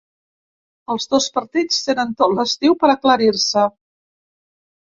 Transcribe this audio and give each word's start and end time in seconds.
Els 0.93 1.05
dos 1.11 1.27
partits 1.35 1.77
tenen 1.89 2.15
tot 2.23 2.33
l’estiu 2.39 2.79
per 2.85 2.91
aclarir-se. 2.95 3.69